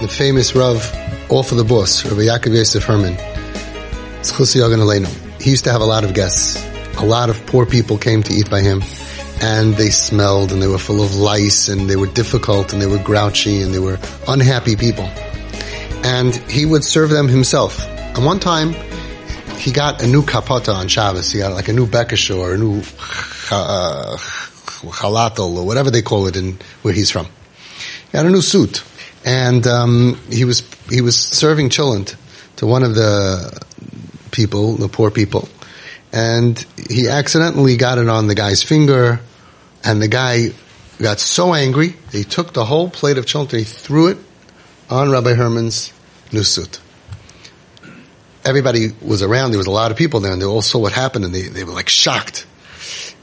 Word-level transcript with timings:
the 0.00 0.08
famous 0.08 0.54
Rav, 0.54 0.94
All 1.28 1.42
for 1.42 1.56
the 1.56 1.64
Boss, 1.64 2.04
Rabbi 2.04 2.22
Yaakov 2.22 2.54
Yosef 2.54 2.84
Herman. 2.84 3.16
He 5.40 5.50
used 5.50 5.64
to 5.64 5.72
have 5.72 5.80
a 5.80 5.84
lot 5.84 6.04
of 6.04 6.14
guests. 6.14 6.64
A 6.98 7.04
lot 7.04 7.30
of 7.30 7.46
poor 7.46 7.66
people 7.66 7.98
came 7.98 8.22
to 8.22 8.32
eat 8.32 8.48
by 8.48 8.60
him 8.60 8.82
and 9.40 9.74
they 9.74 9.90
smelled 9.90 10.52
and 10.52 10.62
they 10.62 10.66
were 10.66 10.78
full 10.78 11.02
of 11.02 11.16
lice 11.16 11.68
and 11.68 11.90
they 11.90 11.96
were 11.96 12.06
difficult 12.06 12.72
and 12.72 12.80
they 12.80 12.86
were 12.86 12.98
grouchy 12.98 13.62
and 13.62 13.74
they 13.74 13.78
were 13.80 13.98
unhappy 14.28 14.76
people. 14.76 15.04
And 16.04 16.34
he 16.48 16.64
would 16.64 16.84
serve 16.84 17.10
them 17.10 17.26
himself. 17.26 17.80
And 17.88 18.24
one 18.24 18.38
time 18.38 18.74
he 19.58 19.72
got 19.72 20.00
a 20.00 20.06
new 20.06 20.22
kapata 20.22 20.74
on 20.74 20.86
Shabbos. 20.86 21.32
He 21.32 21.40
got 21.40 21.52
like 21.52 21.68
a 21.68 21.72
new 21.72 21.86
bekasho 21.86 22.38
or 22.38 22.54
a 22.54 22.58
new 22.58 22.82
uh, 23.50 24.16
or 25.38 25.66
whatever 25.66 25.90
they 25.90 26.02
call 26.02 26.28
it 26.28 26.36
in 26.36 26.58
where 26.82 26.94
he's 26.94 27.10
from. 27.10 27.26
He 28.12 28.16
had 28.16 28.26
a 28.26 28.30
new 28.30 28.42
suit. 28.42 28.84
And 29.28 29.66
um, 29.66 30.18
he 30.30 30.46
was 30.46 30.62
he 30.88 31.02
was 31.02 31.14
serving 31.20 31.68
cholent 31.68 32.16
to 32.56 32.66
one 32.66 32.82
of 32.82 32.94
the 32.94 33.60
people, 34.30 34.76
the 34.76 34.88
poor 34.88 35.10
people, 35.10 35.50
and 36.14 36.64
he 36.88 37.08
accidentally 37.08 37.76
got 37.76 37.98
it 37.98 38.08
on 38.08 38.26
the 38.26 38.34
guy's 38.34 38.62
finger, 38.62 39.20
and 39.84 40.00
the 40.00 40.08
guy 40.08 40.54
got 40.98 41.20
so 41.20 41.52
angry, 41.52 41.94
he 42.10 42.24
took 42.24 42.54
the 42.54 42.64
whole 42.64 42.88
plate 42.88 43.18
of 43.18 43.26
cholent 43.26 43.52
and 43.52 43.58
he 43.58 43.64
threw 43.64 44.08
it 44.08 44.18
on 44.88 45.10
Rabbi 45.10 45.34
Herman's 45.34 45.92
new 46.32 46.42
suit. 46.42 46.80
Everybody 48.46 48.92
was 49.02 49.22
around, 49.22 49.50
there 49.50 49.58
was 49.58 49.66
a 49.66 49.70
lot 49.70 49.90
of 49.90 49.98
people 49.98 50.20
there, 50.20 50.32
and 50.32 50.40
they 50.40 50.46
all 50.46 50.62
saw 50.62 50.78
what 50.78 50.92
happened, 50.92 51.26
and 51.26 51.34
they, 51.34 51.42
they 51.42 51.64
were 51.64 51.72
like 51.72 51.90
shocked. 51.90 52.46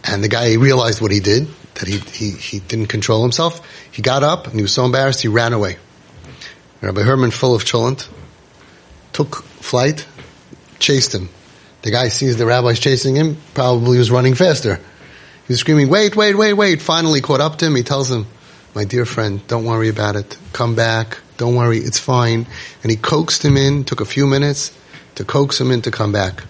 And 0.03 0.23
the 0.23 0.27
guy 0.27 0.53
realized 0.53 1.01
what 1.01 1.11
he 1.11 1.19
did, 1.19 1.47
that 1.75 1.87
he, 1.87 1.97
he, 1.97 2.29
he 2.29 2.59
didn't 2.59 2.87
control 2.87 3.23
himself. 3.23 3.67
He 3.91 4.03
got 4.03 4.21
up, 4.21 4.45
and 4.45 4.55
he 4.55 4.61
was 4.61 4.73
so 4.73 4.85
embarrassed, 4.85 5.21
he 5.21 5.27
ran 5.27 5.51
away. 5.51 5.77
Rabbi 6.81 7.01
Herman, 7.01 7.31
full 7.31 7.55
of 7.55 7.63
cholent, 7.63 8.07
took 9.13 9.43
flight, 9.43 10.05
chased 10.79 11.13
him. 11.13 11.29
The 11.81 11.91
guy 11.91 12.09
sees 12.09 12.37
the 12.37 12.45
rabbis 12.45 12.79
chasing 12.79 13.15
him, 13.15 13.37
probably 13.53 13.97
was 13.97 14.11
running 14.11 14.35
faster. 14.35 14.79
He 15.47 15.53
was 15.53 15.59
screaming, 15.59 15.89
wait, 15.89 16.15
wait, 16.15 16.35
wait, 16.35 16.53
wait. 16.53 16.81
Finally 16.81 17.21
caught 17.21 17.41
up 17.41 17.57
to 17.59 17.67
him. 17.67 17.75
He 17.75 17.83
tells 17.83 18.09
him, 18.09 18.25
my 18.73 18.83
dear 18.83 19.05
friend, 19.05 19.45
don't 19.47 19.65
worry 19.65 19.89
about 19.89 20.15
it. 20.15 20.37
Come 20.53 20.73
back. 20.73 21.19
Don't 21.37 21.55
worry. 21.55 21.77
It's 21.77 21.99
fine. 21.99 22.47
And 22.81 22.91
he 22.91 22.97
coaxed 22.97 23.45
him 23.45 23.55
in, 23.55 23.83
took 23.83 24.01
a 24.01 24.05
few 24.05 24.25
minutes 24.25 24.75
to 25.15 25.23
coax 25.23 25.61
him 25.61 25.69
in 25.69 25.83
to 25.83 25.91
come 25.91 26.11
back. 26.11 26.43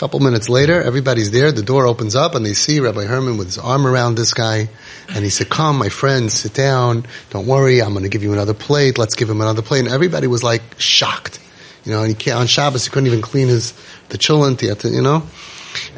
Couple 0.00 0.18
minutes 0.18 0.48
later, 0.48 0.82
everybody's 0.82 1.30
there. 1.30 1.52
The 1.52 1.62
door 1.62 1.86
opens 1.86 2.16
up 2.16 2.34
and 2.34 2.42
they 2.42 2.54
see 2.54 2.80
Rabbi 2.80 3.04
Herman 3.04 3.36
with 3.36 3.48
his 3.48 3.58
arm 3.58 3.86
around 3.86 4.14
this 4.14 4.32
guy. 4.32 4.70
And 5.10 5.22
he 5.22 5.28
said, 5.28 5.50
come, 5.50 5.76
my 5.76 5.90
friend, 5.90 6.32
sit 6.32 6.54
down. 6.54 7.04
Don't 7.28 7.46
worry. 7.46 7.82
I'm 7.82 7.90
going 7.90 8.04
to 8.04 8.08
give 8.08 8.22
you 8.22 8.32
another 8.32 8.54
plate. 8.54 8.96
Let's 8.96 9.14
give 9.14 9.28
him 9.28 9.42
another 9.42 9.60
plate. 9.60 9.80
And 9.80 9.88
everybody 9.88 10.26
was 10.26 10.42
like 10.42 10.62
shocked. 10.78 11.38
You 11.84 11.92
know, 11.92 11.98
and 12.00 12.08
he 12.08 12.14
can't, 12.14 12.38
on 12.38 12.46
Shabbos, 12.46 12.86
he 12.86 12.90
couldn't 12.90 13.08
even 13.08 13.20
clean 13.20 13.48
his, 13.48 13.74
the 14.08 14.16
cholent. 14.16 14.62
He 14.62 14.68
had 14.68 14.80
to, 14.80 14.88
you 14.88 15.02
know. 15.02 15.24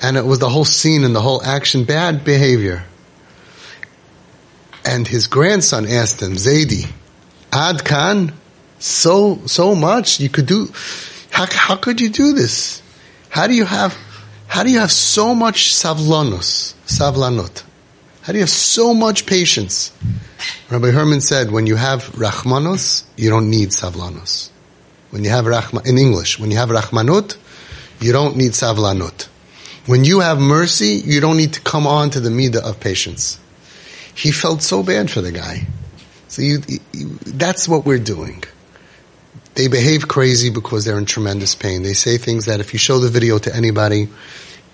And 0.03 0.17
it 0.17 0.25
was 0.25 0.41
the 0.41 0.49
whole 0.49 0.65
scene 0.65 1.05
and 1.05 1.15
the 1.15 1.21
whole 1.21 1.41
action, 1.41 1.85
bad 1.85 2.25
behavior. 2.25 2.83
And 4.85 5.07
his 5.07 5.29
grandson 5.29 5.87
asked 5.87 6.21
him, 6.21 6.33
Zaidi, 6.33 6.91
Ad 7.53 7.85
Khan, 7.85 8.33
so, 8.81 9.43
so 9.47 9.77
much 9.77 10.19
you 10.19 10.29
could 10.29 10.47
do, 10.47 10.73
how, 11.31 11.47
how 11.49 11.77
could 11.77 12.01
you 12.01 12.09
do 12.09 12.33
this? 12.33 12.82
How 13.33 13.47
do 13.47 13.55
you 13.55 13.65
have, 13.65 13.97
how 14.47 14.63
do 14.63 14.71
you 14.71 14.81
have 14.81 14.93
so 14.93 15.35
much 15.35 15.73
savlanus, 15.73 16.75
savlanut? 16.85 17.63
How 18.21 18.35
do 18.35 18.39
you 18.39 18.43
have 18.43 18.51
so 18.51 18.93
much 18.93 19.25
patience? 19.25 19.91
Rabbi 20.71 20.91
Herman 20.91 21.23
said, 21.23 21.51
when 21.51 21.67
you 21.67 21.77
have 21.77 22.05
rachmanos, 22.13 23.05
you 23.17 23.31
don't 23.31 23.49
need 23.49 23.71
savlanus. 23.71 24.51
When 25.09 25.25
you 25.25 25.31
have 25.31 25.47
rachma, 25.47 25.87
in 25.87 25.97
English, 25.97 26.39
when 26.39 26.51
you 26.51 26.59
have 26.59 26.69
rachmanut, 26.69 27.39
you 28.03 28.13
don't 28.13 28.37
need 28.37 28.53
savlanut. 28.53 29.29
When 29.87 30.05
you 30.05 30.21
have 30.21 30.39
mercy, 30.39 31.01
you 31.03 31.23
don't 31.23 31.39
need 31.39 31.55
to 31.55 31.63
come 31.63 31.87
on 31.87 32.11
to 32.11 32.21
the 32.21 32.29
midah 32.29 32.63
of 32.63 32.81
patience. 32.81 33.41
He 34.15 34.31
felt 34.31 34.61
so 34.61 34.83
bad 34.83 35.11
for 35.11 35.23
the 35.23 35.33
guy. 35.33 35.69
So 36.29 36.43
you, 36.43 36.61
you, 36.93 37.09
that's 37.25 37.67
what 37.67 37.87
we're 37.87 37.99
doing. 37.99 38.45
They 39.55 39.69
behave 39.69 40.09
crazy 40.09 40.51
because 40.51 40.85
they're 40.85 40.99
in 40.99 41.05
tremendous 41.05 41.55
pain. 41.55 41.83
They 41.83 41.93
say 41.93 42.17
things 42.17 42.47
that 42.47 42.61
if 42.61 42.73
you 42.73 42.79
show 42.79 42.99
the 42.99 43.09
video 43.09 43.39
to 43.39 43.55
anybody, 43.55 44.09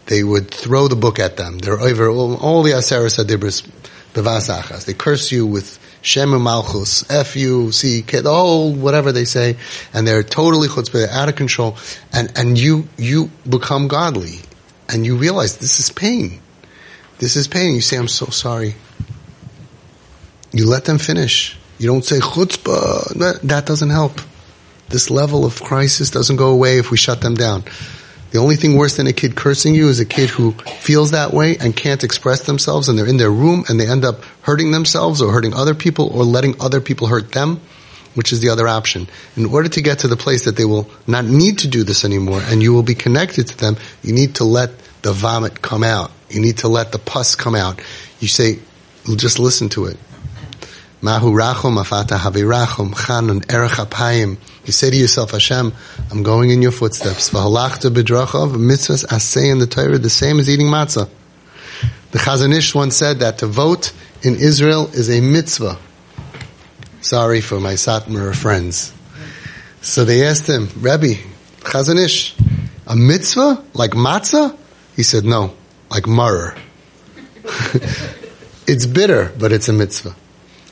they 0.07 0.23
would 0.23 0.51
throw 0.51 0.89
the 0.89 0.97
book 0.97 1.19
at 1.19 1.37
them. 1.37 1.59
They're 1.59 1.81
over 1.81 2.09
all, 2.09 2.63
the 2.63 2.73
Asera 2.73 3.11
Sadibris 3.11 3.69
bevasachas. 4.15 4.85
They 4.85 4.95
curse 4.95 5.33
you 5.33 5.47
with 5.47 5.79
Shem 6.01 6.31
Malchus, 6.43 7.11
F 7.11 7.37
you, 7.37 7.71
the 7.71 8.23
whole 8.25 8.73
whatever 8.73 9.11
they 9.11 9.25
say, 9.25 9.57
and 9.93 10.07
they're 10.07 10.23
totally 10.23 10.69
chutzpah, 10.69 10.93
they're 10.93 11.11
out 11.11 11.29
of 11.29 11.35
control, 11.35 11.77
and, 12.13 12.33
and 12.39 12.57
you, 12.57 12.89
you 12.97 13.31
become 13.49 13.89
godly 13.89 14.41
and 14.89 15.05
you 15.05 15.17
realize 15.17 15.59
this 15.59 15.79
is 15.81 15.91
pain. 15.91 16.41
This 17.19 17.37
is 17.37 17.49
pain. 17.49 17.75
You 17.75 17.81
say, 17.81 17.97
I'm 17.97 18.09
so 18.09 18.27
sorry. 18.27 18.75
You 20.53 20.67
let 20.67 20.85
them 20.85 20.99
finish. 20.99 21.59
You 21.79 21.89
don't 21.89 22.05
say 22.05 22.19
chutzpah. 22.19 23.41
That 23.43 23.67
doesn't 23.67 23.91
help. 23.91 24.21
This 24.89 25.11
level 25.11 25.45
of 25.45 25.63
crisis 25.63 26.11
doesn't 26.11 26.37
go 26.37 26.51
away 26.51 26.79
if 26.79 26.91
we 26.91 26.97
shut 26.97 27.21
them 27.21 27.35
down. 27.35 27.65
The 28.31 28.39
only 28.39 28.57
thing 28.57 28.77
worse 28.77 28.97
than 28.97 29.07
a 29.07 29.13
kid 29.13 29.37
cursing 29.37 29.75
you 29.75 29.89
is 29.89 30.01
a 30.01 30.05
kid 30.05 30.29
who 30.29 30.53
feels 30.53 31.13
that 31.13 31.33
way 31.33 31.57
and 31.57 31.75
can't 31.75 32.05
express 32.05 32.45
themselves 32.45 32.89
and 32.89 32.99
they're 32.99 33.07
in 33.07 33.17
their 33.17 33.31
room 33.31 33.65
and 33.69 33.81
they 33.81 33.89
end 33.89 34.05
up 34.05 34.23
hurting 34.43 34.71
themselves 34.71 35.23
or 35.23 35.33
hurting 35.33 35.55
other 35.55 35.75
people 35.75 36.11
or 36.15 36.25
letting 36.25 36.61
other 36.61 36.81
people 36.81 37.07
hurt 37.07 37.33
them 37.33 37.61
which 38.15 38.33
is 38.33 38.41
the 38.41 38.49
other 38.49 38.67
option. 38.67 39.07
In 39.37 39.47
order 39.47 39.69
to 39.69 39.81
get 39.81 40.01
to 40.01 40.09
the 40.09 40.17
place 40.17 40.47
that 40.47 40.57
they 40.57 40.65
will 40.65 40.91
not 41.07 41.25
need 41.25 41.59
to 41.59 41.69
do 41.69 41.85
this 41.85 42.05
anymore 42.05 42.41
and 42.43 42.61
you 42.61 42.73
will 42.73 42.83
be 42.83 42.97
connected 42.97 43.47
to 43.47 43.57
them, 43.57 43.77
you 44.03 44.13
need 44.13 44.35
to 44.37 44.45
let 44.45 44.71
the 45.03 45.13
vomit 45.13 45.63
come 45.63 45.85
out. 45.85 46.11
You 46.29 46.41
need 46.41 46.59
to 46.59 46.69
let 46.69 46.91
the 46.91 46.99
pus 46.99 47.37
come 47.37 47.55
out. 47.55 47.81
You 48.19 48.27
say, 48.27 48.59
just 49.17 49.39
listen 49.39 49.69
to 49.71 49.87
it. 49.87 49.99
Mahu 51.01 51.33
rachum 51.33 51.81
afata 51.81 52.19
havirachum 52.19 52.93
chanun 52.93 53.49
erech 53.53 53.79
apayim. 53.79 54.37
You 54.65 54.73
say 54.73 54.91
to 54.91 54.97
yourself, 54.97 55.31
Hashem, 55.31 55.73
I'm 56.11 56.25
going 56.25 56.51
in 56.51 56.61
your 56.61 56.73
footsteps. 56.73 57.31
V'halachta 57.31 57.95
b'drachav 57.95 58.57
mitzvahs 58.57 59.07
asay 59.07 59.53
in 59.53 59.61
the 59.61 59.69
Torah, 59.69 59.99
the 59.99 60.11
same 60.11 60.41
as 60.41 60.51
eating 60.51 60.67
matzah. 60.67 61.09
The 62.11 62.19
Chazon 62.19 62.53
Ish 62.53 62.75
once 62.75 62.97
said 62.97 63.21
that 63.21 63.39
to 63.39 63.47
vote 63.47 63.93
in 64.23 64.35
Israel 64.35 64.89
is 64.89 65.09
a 65.09 65.21
mitzvah. 65.21 65.79
Sorry 67.01 67.43
for 67.43 67.61
my 67.61 67.75
Satmar 67.75 68.35
friends. 68.35 68.93
So 69.81 70.05
they 70.05 70.27
asked 70.27 70.49
him, 70.49 70.69
Rebbe, 70.81 71.15
Chazon 71.61 72.05
Ish, 72.05 72.35
a 72.89 72.97
mitzvah 72.97 73.63
like 73.73 73.93
matzah? 73.93 74.57
He 74.97 75.05
said, 75.05 75.25
no, 75.25 75.55
like 75.91 76.05
maror. 76.05 76.59
it's 78.67 78.87
bitter, 78.87 79.33
but 79.39 79.53
it's 79.53 79.69
a 79.69 79.73
mitzvah. 79.73 80.17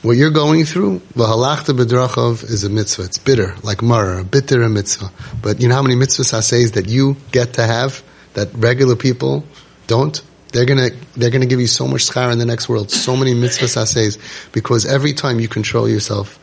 What 0.03 0.15
you're 0.15 0.29
going 0.29 0.63
through, 0.63 1.01
the 1.15 1.23
v'halachta 1.23 1.75
b'drachav 1.75 2.43
is 2.43 2.63
a 2.63 2.69
mitzvah. 2.69 3.05
It's 3.05 3.17
bitter, 3.17 3.55
like 3.63 3.79
maror, 3.79 4.29
bitter 4.29 4.69
mitzvah. 4.69 5.11
But 5.41 5.59
you 5.59 5.67
know 5.67 5.73
how 5.73 5.81
many 5.81 5.95
mitzvahs 5.95 6.35
I 6.35 6.41
say 6.41 6.65
that 6.65 6.87
you 6.87 7.17
get 7.31 7.53
to 7.53 7.63
have 7.63 8.03
that 8.35 8.53
regular 8.53 8.95
people 8.95 9.43
don't? 9.87 10.21
They're 10.53 10.65
gonna, 10.65 10.91
they're 11.15 11.31
gonna 11.31 11.47
give 11.47 11.59
you 11.59 11.65
so 11.65 11.87
much 11.87 12.07
schar 12.07 12.31
in 12.31 12.37
the 12.37 12.45
next 12.45 12.69
world, 12.69 12.91
so 12.91 13.17
many 13.17 13.33
mitzvahs 13.33 13.87
says, 13.87 14.19
because 14.51 14.85
every 14.85 15.13
time 15.13 15.39
you 15.39 15.47
control 15.47 15.89
yourself, 15.89 16.39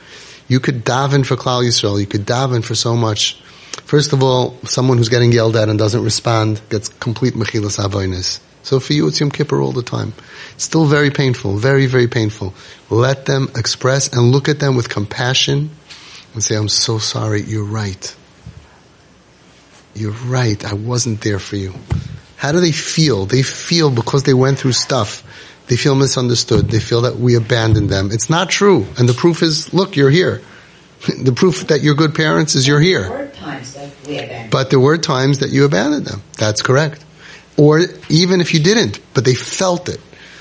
you 0.49 0.59
could 0.59 0.85
daven 0.85 1.25
for 1.25 1.37
Klal 1.37 1.63
Yisrael, 1.65 2.01
you 2.01 2.07
could 2.07 2.27
daven 2.27 2.65
for 2.65 2.75
so 2.75 2.97
much. 2.97 3.41
First 3.85 4.13
of 4.13 4.23
all, 4.25 4.59
someone 4.65 4.99
who's 4.99 5.09
getting 5.09 5.31
yelled 5.31 5.55
at 5.55 5.69
and 5.69 5.79
doesn't 5.79 6.03
respond 6.03 6.61
gets 6.71 6.89
complete 6.89 7.35
mechilas 7.35 7.79
avoinis. 7.79 8.41
So 8.65 8.81
for 8.81 8.95
you, 8.95 9.07
it's 9.07 9.21
Yom 9.21 9.31
Kippur 9.31 9.61
all 9.61 9.73
the 9.73 9.83
time. 9.83 10.15
It's 10.55 10.65
still 10.65 10.87
very 10.87 11.11
painful, 11.11 11.59
very, 11.59 11.85
very 11.85 12.09
painful. 12.09 12.55
Let 12.89 13.27
them 13.27 13.51
express 13.55 14.11
and 14.11 14.33
look 14.33 14.49
at 14.49 14.59
them 14.59 14.75
with 14.75 14.89
compassion 14.89 15.71
and 16.33 16.43
say, 16.43 16.57
I'm 16.57 16.69
so 16.69 16.99
sorry, 16.99 17.43
you're 17.43 17.63
right. 17.63 18.17
You're 19.95 20.13
right, 20.13 20.65
I 20.65 20.73
wasn't 20.73 21.21
there 21.21 21.39
for 21.39 21.57
you. 21.57 21.75
How 22.37 22.53
do 22.53 22.61
they 22.61 22.73
feel? 22.73 23.27
They 23.27 23.43
feel 23.43 23.91
because 23.91 24.23
they 24.23 24.35
went 24.35 24.59
through 24.59 24.73
stuff. 24.73 25.23
They 25.67 25.77
feel 25.77 25.95
misunderstood. 25.95 26.71
They 26.71 26.81
feel 26.81 27.03
that 27.03 27.17
we 27.17 27.37
abandoned 27.37 27.91
them. 27.91 28.11
It's 28.13 28.31
not 28.31 28.49
true. 28.49 28.87
And 28.99 29.07
the 29.07 29.15
proof 29.15 29.43
is, 29.43 29.75
look, 29.75 29.95
you're 29.95 30.11
here. 30.11 30.41
the 31.23 31.33
proof 31.33 31.67
that 31.67 31.83
you're 31.83 31.95
good 31.95 32.15
parents 32.15 32.55
is 32.55 32.67
you're 32.67 32.81
here. 32.81 33.31
But 34.51 34.71
there 34.71 34.81
were 34.81 34.97
times 34.97 35.41
that 35.41 35.51
you 35.51 35.67
abandoned 35.67 36.07
them. 36.07 36.23
That's 36.39 36.63
correct. 36.63 37.04
Or 37.57 37.81
even 38.09 38.41
if 38.41 38.55
you 38.55 38.61
didn't, 38.61 39.01
but 39.15 39.25
they 39.25 39.35
felt 39.35 39.89
it. 39.89 40.01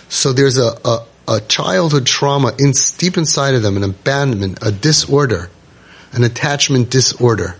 So 0.10 0.34
there's 0.34 0.58
a, 0.58 0.74
a, 0.84 1.06
a 1.28 1.42
childhood 1.42 2.06
trauma 2.06 2.54
in, 2.58 2.74
deep 2.98 3.18
inside 3.18 3.56
of 3.56 3.62
them, 3.62 3.78
an 3.78 3.84
abandonment, 3.84 4.60
a 4.62 4.72
disorder, 4.72 5.50
an 6.12 6.24
attachment 6.24 6.90
disorder. 6.90 7.56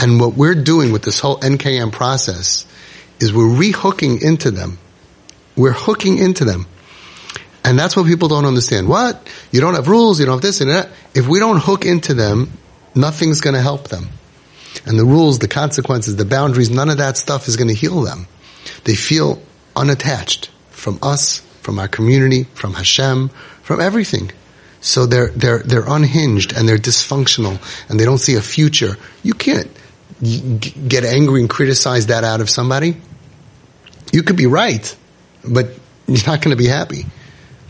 And 0.00 0.20
what 0.20 0.34
we're 0.34 0.54
doing 0.54 0.92
with 0.92 1.02
this 1.02 1.20
whole 1.20 1.38
NKM 1.40 1.92
process 1.92 2.66
is 3.20 3.32
we're 3.32 3.44
rehooking 3.44 4.22
into 4.22 4.50
them. 4.50 4.78
We're 5.56 5.72
hooking 5.72 6.18
into 6.18 6.44
them. 6.44 6.66
And 7.64 7.78
that's 7.78 7.96
what 7.96 8.06
people 8.06 8.28
don't 8.28 8.44
understand. 8.44 8.88
What? 8.88 9.28
You 9.50 9.60
don't 9.60 9.74
have 9.74 9.88
rules, 9.88 10.20
you 10.20 10.26
don't 10.26 10.36
have 10.36 10.42
this 10.42 10.60
and 10.60 10.70
that. 10.70 10.90
If 11.14 11.26
we 11.26 11.40
don't 11.40 11.58
hook 11.58 11.84
into 11.84 12.14
them, 12.14 12.52
Nothing's 12.98 13.40
going 13.40 13.54
to 13.54 13.62
help 13.62 13.88
them. 13.88 14.08
And 14.84 14.98
the 14.98 15.04
rules, 15.04 15.38
the 15.38 15.48
consequences, 15.48 16.16
the 16.16 16.24
boundaries, 16.24 16.68
none 16.68 16.90
of 16.90 16.98
that 16.98 17.16
stuff 17.16 17.46
is 17.46 17.56
going 17.56 17.68
to 17.68 17.74
heal 17.74 18.02
them. 18.02 18.26
They 18.84 18.94
feel 18.94 19.42
unattached 19.76 20.50
from 20.70 20.98
us, 21.02 21.40
from 21.62 21.78
our 21.78 21.88
community, 21.88 22.44
from 22.54 22.74
Hashem, 22.74 23.28
from 23.62 23.80
everything. 23.80 24.30
So 24.80 25.06
they're, 25.06 25.28
they're, 25.28 25.58
they're 25.58 25.88
unhinged 25.88 26.56
and 26.56 26.68
they're 26.68 26.78
dysfunctional 26.78 27.60
and 27.88 27.98
they 27.98 28.04
don't 28.04 28.18
see 28.18 28.34
a 28.34 28.40
future. 28.40 28.96
You 29.22 29.34
can't 29.34 29.70
get 30.20 31.04
angry 31.04 31.40
and 31.40 31.50
criticize 31.50 32.06
that 32.06 32.24
out 32.24 32.40
of 32.40 32.48
somebody. 32.48 32.96
You 34.12 34.22
could 34.22 34.36
be 34.36 34.46
right, 34.46 34.96
but 35.44 35.68
you're 36.06 36.26
not 36.26 36.42
going 36.42 36.56
to 36.56 36.56
be 36.56 36.68
happy. 36.68 37.06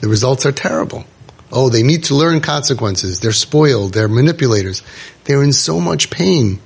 The 0.01 0.09
results 0.09 0.47
are 0.47 0.53
terrible. 0.53 1.05
Oh, 1.51 1.71
they 1.71 1.83
need 1.83 2.05
to 2.05 2.15
learn 2.15 2.41
consequences. 2.41 3.21
They're 3.21 3.33
spoiled. 3.33 3.95
They're 3.95 4.09
manipulators. 4.09 4.83
They're 5.25 5.43
in 5.43 5.53
so 5.53 5.81
much 5.81 6.11
pain. 6.11 6.61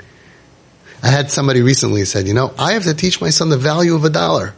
I 1.03 1.09
had 1.09 1.31
somebody 1.31 1.63
recently 1.63 2.05
said, 2.05 2.29
you 2.29 2.35
know, 2.35 2.55
I 2.59 2.73
have 2.73 2.85
to 2.85 2.95
teach 2.95 3.21
my 3.21 3.31
son 3.31 3.49
the 3.49 3.59
value 3.59 3.95
of 3.95 4.05
a 4.05 4.11
dollar. 4.11 4.55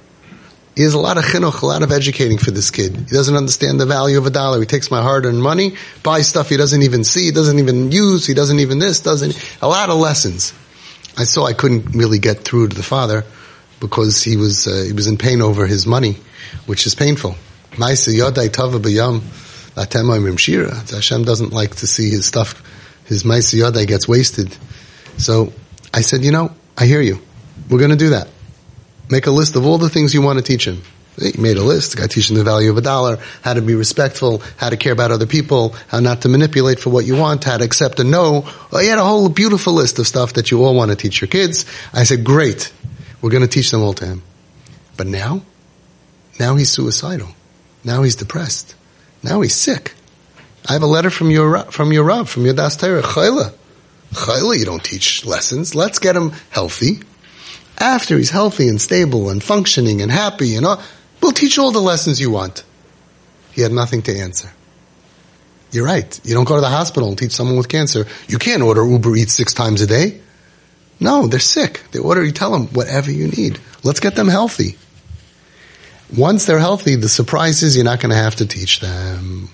He 0.76 0.82
has 0.82 0.92
a 0.92 0.98
lot 0.98 1.16
of 1.16 1.24
chinuch, 1.24 1.62
a 1.62 1.66
lot 1.66 1.82
of 1.82 1.92
educating 1.92 2.36
for 2.36 2.50
this 2.50 2.70
kid. 2.70 2.96
He 2.96 3.14
doesn't 3.14 3.36
understand 3.36 3.80
the 3.80 3.86
value 3.86 4.18
of 4.18 4.26
a 4.26 4.30
dollar. 4.30 4.58
He 4.60 4.66
takes 4.66 4.90
my 4.90 5.00
hard-earned 5.00 5.42
money, 5.42 5.76
buys 6.02 6.28
stuff 6.28 6.48
he 6.48 6.56
doesn't 6.56 6.82
even 6.82 7.04
see, 7.04 7.30
doesn't 7.30 7.58
even 7.58 7.92
use, 7.92 8.26
he 8.26 8.34
doesn't 8.34 8.58
even 8.58 8.80
this, 8.80 9.00
doesn't, 9.00 9.58
a 9.62 9.68
lot 9.68 9.88
of 9.88 9.98
lessons. 9.98 10.52
I 11.16 11.24
saw 11.24 11.46
I 11.46 11.52
couldn't 11.52 11.94
really 11.94 12.18
get 12.18 12.40
through 12.40 12.68
to 12.68 12.76
the 12.76 12.82
father 12.82 13.24
because 13.78 14.22
he 14.22 14.36
was, 14.36 14.66
uh, 14.66 14.82
he 14.84 14.92
was 14.92 15.06
in 15.06 15.16
pain 15.16 15.40
over 15.40 15.66
his 15.66 15.86
money, 15.86 16.16
which 16.66 16.86
is 16.86 16.94
painful. 16.96 17.36
Hashem 20.90 21.24
doesn't 21.24 21.52
like 21.52 21.76
to 21.76 21.86
see 21.86 22.10
his 22.10 22.26
stuff, 22.26 22.62
his 23.06 23.22
Maisa 23.22 23.58
Yodai 23.60 23.86
gets 23.86 24.08
wasted. 24.08 24.56
So 25.18 25.52
I 25.94 26.00
said, 26.00 26.24
you 26.24 26.32
know, 26.32 26.50
I 26.76 26.86
hear 26.86 27.00
you. 27.00 27.20
We're 27.70 27.78
going 27.78 27.92
to 27.92 27.96
do 27.96 28.10
that. 28.10 28.26
Make 29.08 29.26
a 29.26 29.30
list 29.30 29.54
of 29.54 29.64
all 29.64 29.78
the 29.78 29.88
things 29.88 30.12
you 30.12 30.22
want 30.22 30.40
to 30.40 30.44
teach 30.44 30.66
him. 30.66 30.82
He 31.20 31.40
made 31.40 31.56
a 31.56 31.62
list. 31.62 31.92
The 31.92 31.98
guy 31.98 32.06
teaching 32.08 32.36
the 32.36 32.42
value 32.42 32.68
of 32.68 32.76
a 32.76 32.80
dollar, 32.80 33.18
how 33.42 33.54
to 33.54 33.62
be 33.62 33.76
respectful, 33.76 34.42
how 34.56 34.70
to 34.70 34.76
care 34.76 34.92
about 34.92 35.12
other 35.12 35.26
people, 35.26 35.76
how 35.86 36.00
not 36.00 36.22
to 36.22 36.28
manipulate 36.28 36.80
for 36.80 36.90
what 36.90 37.04
you 37.04 37.16
want, 37.16 37.44
how 37.44 37.58
to 37.58 37.64
accept 37.64 38.00
a 38.00 38.04
no. 38.04 38.44
Well, 38.72 38.82
he 38.82 38.88
had 38.88 38.98
a 38.98 39.04
whole 39.04 39.28
beautiful 39.28 39.74
list 39.74 40.00
of 40.00 40.08
stuff 40.08 40.32
that 40.32 40.50
you 40.50 40.64
all 40.64 40.74
want 40.74 40.90
to 40.90 40.96
teach 40.96 41.20
your 41.20 41.28
kids. 41.28 41.64
I 41.92 42.02
said, 42.02 42.24
great. 42.24 42.72
We're 43.22 43.30
going 43.30 43.44
to 43.44 43.48
teach 43.48 43.70
them 43.70 43.80
all 43.80 43.94
to 43.94 44.04
him. 44.04 44.22
But 44.96 45.06
now, 45.06 45.42
now 46.40 46.56
he's 46.56 46.70
suicidal. 46.70 47.28
Now 47.84 48.02
he's 48.02 48.16
depressed. 48.16 48.74
Now 49.22 49.42
he's 49.42 49.54
sick. 49.54 49.94
I 50.68 50.72
have 50.72 50.82
a 50.82 50.86
letter 50.86 51.10
from 51.10 51.30
your 51.30 51.58
from 51.70 51.92
your 51.92 52.04
Rav, 52.04 52.28
from 52.28 52.44
your 52.46 52.54
Das 52.54 52.76
Torah, 52.76 53.02
Chayla. 53.02 53.52
Chayla, 54.14 54.58
you 54.58 54.64
don't 54.64 54.82
teach 54.82 55.24
lessons. 55.24 55.74
Let's 55.74 55.98
get 55.98 56.16
him 56.16 56.32
healthy. 56.50 57.00
After 57.78 58.16
he's 58.16 58.30
healthy 58.30 58.68
and 58.68 58.80
stable 58.80 59.30
and 59.30 59.42
functioning 59.42 60.00
and 60.00 60.10
happy 60.10 60.54
and 60.54 60.64
all, 60.64 60.82
we'll 61.20 61.32
teach 61.32 61.58
all 61.58 61.72
the 61.72 61.80
lessons 61.80 62.20
you 62.20 62.30
want. 62.30 62.64
He 63.52 63.62
had 63.62 63.72
nothing 63.72 64.02
to 64.02 64.16
answer. 64.16 64.52
You're 65.70 65.84
right. 65.84 66.20
You 66.24 66.34
don't 66.34 66.46
go 66.46 66.54
to 66.54 66.60
the 66.60 66.68
hospital 66.68 67.08
and 67.08 67.18
teach 67.18 67.32
someone 67.32 67.56
with 67.56 67.68
cancer. 67.68 68.06
You 68.28 68.38
can't 68.38 68.62
order 68.62 68.86
Uber 68.86 69.16
Eats 69.16 69.34
six 69.34 69.52
times 69.52 69.80
a 69.80 69.86
day. 69.86 70.20
No, 71.00 71.26
they're 71.26 71.40
sick. 71.40 71.82
They 71.90 71.98
order, 71.98 72.24
you 72.24 72.30
tell 72.30 72.52
them 72.52 72.68
whatever 72.68 73.10
you 73.10 73.26
need. 73.26 73.58
Let's 73.82 74.00
get 74.00 74.14
them 74.14 74.28
healthy. 74.28 74.76
Once 76.16 76.46
they're 76.46 76.60
healthy, 76.60 76.94
the 76.94 77.08
surprise 77.08 77.62
is 77.62 77.74
you're 77.74 77.84
not 77.84 78.00
going 78.00 78.10
to 78.10 78.16
have 78.16 78.36
to 78.36 78.46
teach 78.46 78.78
them 78.78 79.48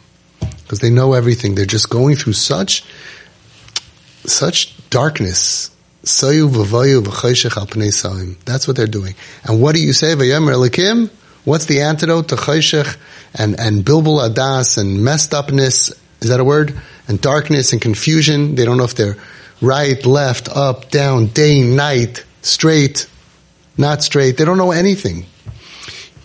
because 0.63 0.81
they 0.81 0.91
know 0.91 1.15
everything. 1.15 1.55
They're 1.55 1.65
just 1.65 1.89
going 1.89 2.17
through 2.17 2.35
such, 2.35 2.85
such 4.25 4.77
darkness. 4.91 5.71
That's 8.45 8.67
what 8.67 8.77
they're 8.77 8.87
doing. 8.87 9.15
And 9.45 9.61
what 9.61 9.75
do 9.75 9.83
you 9.83 9.93
say? 9.93 10.15
What's 11.45 11.67
the 11.67 11.81
antidote 11.81 12.29
to 12.29 12.37
chayshech 12.37 12.97
and, 13.35 13.59
and 13.59 13.85
bilbul 13.85 14.21
adas 14.29 14.79
and 14.79 15.03
messed 15.05 15.33
upness? 15.33 15.93
Is 16.21 16.29
that 16.29 16.41
a 16.41 16.45
word? 16.45 16.79
And 17.09 17.21
darkness 17.21 17.73
and 17.73 17.81
confusion. 17.81 18.55
They 18.55 18.65
don't 18.65 18.77
know 18.77 18.85
if 18.85 18.95
they're 18.95 19.17
right, 19.61 20.05
left, 20.05 20.49
up, 20.49 20.91
down, 20.91 21.27
day, 21.27 21.63
night, 21.63 22.25
straight, 22.43 23.07
not 23.77 24.03
straight. 24.03 24.37
They 24.37 24.45
don't 24.45 24.59
know 24.59 24.73
anything. 24.73 25.27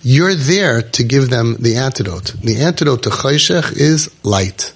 You're 0.02 0.36
there 0.36 0.82
to 0.84 1.04
give 1.04 1.30
them 1.30 1.56
the 1.60 1.78
antidote. 1.78 2.36
The 2.42 2.58
antidote 2.62 3.04
to 3.04 3.10
chayshech 3.10 3.76
is 3.76 4.12
light. 4.24 4.75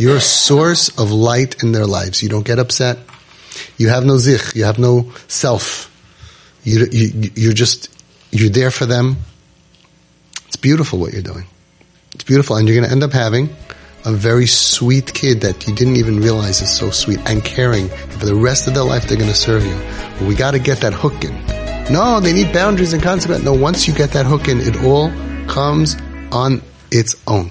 You're 0.00 0.16
a 0.16 0.20
source 0.20 0.88
of 0.98 1.12
light 1.12 1.62
in 1.62 1.72
their 1.72 1.84
lives. 1.84 2.22
You 2.22 2.30
don't 2.30 2.46
get 2.46 2.58
upset. 2.58 2.96
You 3.76 3.90
have 3.90 4.02
no 4.02 4.16
zich. 4.16 4.54
You 4.54 4.64
have 4.64 4.78
no 4.78 5.12
self. 5.28 5.94
You, 6.64 6.86
you, 6.90 7.30
you're 7.34 7.52
just, 7.52 7.90
you're 8.30 8.48
there 8.48 8.70
for 8.70 8.86
them. 8.86 9.18
It's 10.46 10.56
beautiful 10.56 10.98
what 11.00 11.12
you're 11.12 11.20
doing. 11.20 11.44
It's 12.14 12.24
beautiful. 12.24 12.56
And 12.56 12.66
you're 12.66 12.78
going 12.78 12.88
to 12.88 12.90
end 12.90 13.02
up 13.02 13.12
having 13.12 13.54
a 14.06 14.12
very 14.12 14.46
sweet 14.46 15.12
kid 15.12 15.42
that 15.42 15.68
you 15.68 15.74
didn't 15.74 15.96
even 15.96 16.20
realize 16.20 16.62
is 16.62 16.74
so 16.74 16.90
sweet 16.90 17.20
and 17.28 17.44
caring. 17.44 17.90
For 17.90 18.24
the 18.24 18.34
rest 18.34 18.68
of 18.68 18.72
their 18.72 18.84
life, 18.84 19.06
they're 19.06 19.18
going 19.18 19.28
to 19.28 19.36
serve 19.36 19.66
you. 19.66 19.76
But 20.18 20.28
we 20.28 20.34
got 20.34 20.52
to 20.52 20.58
get 20.58 20.80
that 20.80 20.94
hook 20.94 21.24
in. 21.24 21.34
No, 21.92 22.20
they 22.20 22.32
need 22.32 22.54
boundaries 22.54 22.94
and 22.94 23.02
consequences. 23.02 23.44
No, 23.44 23.52
once 23.52 23.86
you 23.86 23.92
get 23.92 24.12
that 24.12 24.24
hook 24.24 24.48
in, 24.48 24.60
it 24.60 24.82
all 24.82 25.10
comes 25.46 25.98
on 26.32 26.62
its 26.90 27.22
own. 27.26 27.50